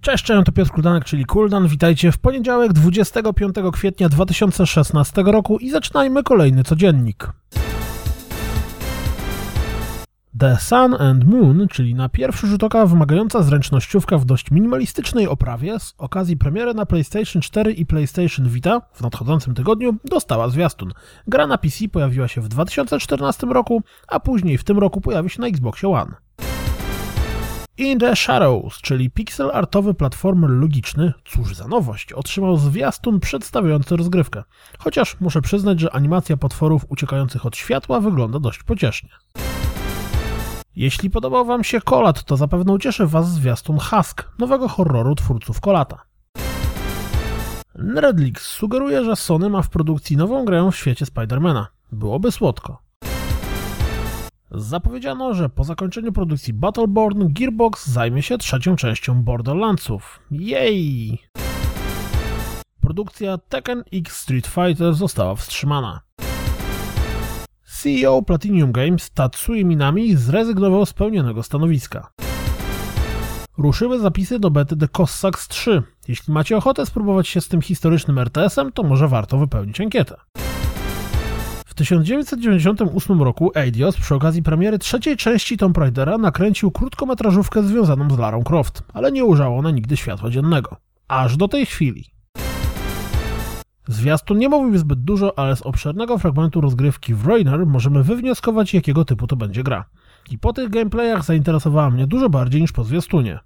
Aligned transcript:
Cześć, 0.00 0.24
cześć, 0.24 0.46
to 0.46 0.52
Piotr 0.52 0.70
Kuldanek, 0.70 1.04
czyli 1.04 1.24
Kuldan. 1.24 1.68
Witajcie 1.68 2.12
w 2.12 2.18
poniedziałek 2.18 2.72
25 2.72 3.54
kwietnia 3.72 4.08
2016 4.08 5.22
roku 5.22 5.58
i 5.58 5.70
zaczynajmy 5.70 6.22
kolejny 6.22 6.64
codziennik. 6.64 7.32
The 10.38 10.56
Sun 10.56 10.94
and 10.98 11.24
Moon, 11.24 11.68
czyli 11.68 11.94
na 11.94 12.08
pierwszy 12.08 12.46
rzut 12.46 12.64
oka 12.64 12.86
wymagająca 12.86 13.42
zręcznościówka 13.42 14.18
w 14.18 14.24
dość 14.24 14.50
minimalistycznej 14.50 15.28
oprawie, 15.28 15.80
z 15.80 15.94
okazji 15.98 16.36
premiery 16.36 16.74
na 16.74 16.86
PlayStation 16.86 17.42
4 17.42 17.72
i 17.72 17.86
PlayStation 17.86 18.48
Vita 18.48 18.80
w 18.92 19.00
nadchodzącym 19.00 19.54
tygodniu 19.54 19.96
dostała 20.04 20.48
zwiastun. 20.48 20.92
Gra 21.26 21.46
na 21.46 21.58
PC 21.58 21.88
pojawiła 21.88 22.28
się 22.28 22.40
w 22.40 22.48
2014 22.48 23.46
roku, 23.46 23.82
a 24.08 24.20
później 24.20 24.58
w 24.58 24.64
tym 24.64 24.78
roku 24.78 25.00
pojawi 25.00 25.30
się 25.30 25.40
na 25.40 25.46
Xbox 25.46 25.84
One. 25.84 26.12
In 27.78 27.98
the 27.98 28.16
Shadows, 28.16 28.80
czyli 28.80 29.10
pixel 29.10 29.50
artowy 29.52 29.94
platformer 29.94 30.50
logiczny, 30.50 31.12
cóż 31.24 31.54
za 31.54 31.68
nowość, 31.68 32.12
otrzymał 32.12 32.56
zwiastun 32.56 33.20
przedstawiający 33.20 33.96
rozgrywkę. 33.96 34.42
Chociaż 34.78 35.20
muszę 35.20 35.42
przyznać, 35.42 35.80
że 35.80 35.94
animacja 35.94 36.36
potworów 36.36 36.86
uciekających 36.88 37.46
od 37.46 37.56
światła 37.56 38.00
wygląda 38.00 38.38
dość 38.38 38.62
pociesznie. 38.62 39.10
Jeśli 40.76 41.10
podobał 41.10 41.44
Wam 41.44 41.64
się 41.64 41.80
Kolat, 41.80 42.24
to 42.24 42.36
zapewne 42.36 42.72
ucieszy 42.72 43.06
Was 43.06 43.30
zwiastun 43.30 43.78
Husk, 43.78 44.28
nowego 44.38 44.68
horroru 44.68 45.14
twórców 45.14 45.60
Kolata. 45.60 46.02
Redlix 47.74 48.46
sugeruje, 48.46 49.04
że 49.04 49.16
Sony 49.16 49.50
ma 49.50 49.62
w 49.62 49.70
produkcji 49.70 50.16
nową 50.16 50.44
grę 50.44 50.70
w 50.72 50.76
świecie 50.76 51.06
Spidermana. 51.06 51.66
Byłoby 51.92 52.32
słodko. 52.32 52.89
Zapowiedziano, 54.50 55.34
że 55.34 55.48
po 55.48 55.64
zakończeniu 55.64 56.12
produkcji 56.12 56.52
Battleborn 56.52 57.32
Gearbox 57.32 57.86
zajmie 57.86 58.22
się 58.22 58.38
trzecią 58.38 58.76
częścią 58.76 59.22
Borderlandsów. 59.22 60.20
Jej! 60.30 61.18
Produkcja 62.80 63.38
Tekken 63.38 63.84
X 63.92 64.16
Street 64.20 64.46
Fighter 64.46 64.94
została 64.94 65.34
wstrzymana. 65.34 66.00
CEO 67.64 68.22
Platinum 68.22 68.72
Games 68.72 69.10
Tatsui 69.10 69.64
Minami 69.64 70.16
zrezygnował 70.16 70.86
z 70.86 70.92
pełnionego 70.92 71.42
stanowiska. 71.42 72.10
Ruszyły 73.58 73.98
zapisy 73.98 74.38
do 74.38 74.50
bety 74.50 74.76
The 74.76 74.88
Cossacks 74.88 75.48
3. 75.48 75.82
Jeśli 76.08 76.34
macie 76.34 76.56
ochotę 76.56 76.86
spróbować 76.86 77.28
się 77.28 77.40
z 77.40 77.48
tym 77.48 77.62
historycznym 77.62 78.18
RTS-em, 78.18 78.72
to 78.72 78.82
może 78.82 79.08
warto 79.08 79.38
wypełnić 79.38 79.80
ankietę. 79.80 80.16
W 81.80 81.82
1998 81.82 83.22
roku 83.22 83.50
Eidos 83.54 83.96
przy 83.96 84.14
okazji 84.14 84.42
premiery 84.42 84.78
trzeciej 84.78 85.16
części 85.16 85.56
Tomb 85.56 85.78
Raidera 85.78 86.18
nakręcił 86.18 86.70
krótkometrażówkę 86.70 87.62
związaną 87.62 88.10
z 88.10 88.18
Larą 88.18 88.42
Croft, 88.44 88.82
ale 88.94 89.12
nie 89.12 89.24
ujrzała 89.24 89.56
ona 89.56 89.70
nigdy 89.70 89.96
światła 89.96 90.30
dziennego. 90.30 90.76
Aż 91.08 91.36
do 91.36 91.48
tej 91.48 91.66
chwili. 91.66 92.04
Zwiastun 93.88 94.38
nie 94.38 94.48
mówił 94.48 94.78
zbyt 94.78 95.00
dużo, 95.00 95.38
ale 95.38 95.56
z 95.56 95.62
obszernego 95.62 96.18
fragmentu 96.18 96.60
rozgrywki 96.60 97.14
w 97.14 97.26
Rainer 97.26 97.66
możemy 97.66 98.02
wywnioskować, 98.02 98.74
jakiego 98.74 99.04
typu 99.04 99.26
to 99.26 99.36
będzie 99.36 99.62
gra. 99.62 99.84
I 100.30 100.38
po 100.38 100.52
tych 100.52 100.70
gameplayach 100.70 101.24
zainteresowała 101.24 101.90
mnie 101.90 102.06
dużo 102.06 102.28
bardziej 102.28 102.60
niż 102.60 102.72
po 102.72 102.84
zwiastunie. 102.84 103.38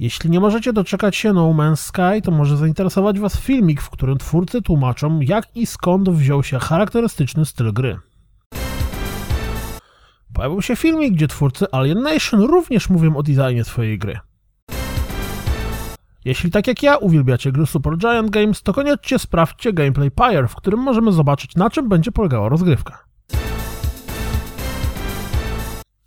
Jeśli 0.00 0.30
nie 0.30 0.40
możecie 0.40 0.72
doczekać 0.72 1.16
się 1.16 1.32
No 1.32 1.50
Man's 1.50 1.76
Sky, 1.76 2.22
to 2.22 2.30
może 2.30 2.56
zainteresować 2.56 3.20
Was 3.20 3.40
filmik, 3.40 3.82
w 3.82 3.90
którym 3.90 4.18
twórcy 4.18 4.62
tłumaczą, 4.62 5.20
jak 5.20 5.56
i 5.56 5.66
skąd 5.66 6.10
wziął 6.10 6.42
się 6.42 6.58
charakterystyczny 6.58 7.44
styl 7.44 7.72
gry. 7.72 7.98
Pojawił 10.34 10.62
się 10.62 10.76
filmik, 10.76 11.14
gdzie 11.14 11.28
twórcy 11.28 11.66
Alien 11.72 12.02
Nation 12.02 12.40
również 12.40 12.88
mówią 12.88 13.16
o 13.16 13.22
designie 13.22 13.64
swojej 13.64 13.98
gry. 13.98 14.18
Jeśli 16.24 16.50
tak 16.50 16.66
jak 16.66 16.82
ja 16.82 16.96
uwielbiacie 16.96 17.52
gry 17.52 17.66
Super 17.66 17.96
Giant 17.96 18.30
Games, 18.30 18.62
to 18.62 18.72
koniecznie 18.72 19.18
sprawdźcie 19.18 19.72
gameplay 19.72 20.10
Pyre, 20.10 20.48
w 20.48 20.56
którym 20.56 20.80
możemy 20.80 21.12
zobaczyć 21.12 21.56
na 21.56 21.70
czym 21.70 21.88
będzie 21.88 22.12
polegała 22.12 22.48
rozgrywka. 22.48 23.09